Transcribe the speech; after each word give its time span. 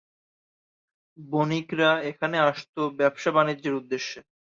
বণিকরা 1.17 1.91
এখানে 2.09 2.37
আসতো 2.49 2.81
ব্যবসা-বাণিজ্যের 2.99 3.77
উদ্দেশ্যে। 3.79 4.19